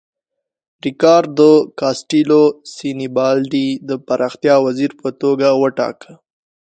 [0.85, 2.43] ریکاردو کاسټیلو
[2.75, 6.11] سینیبالډي د پراختیا وزیر په توګه وټاکه.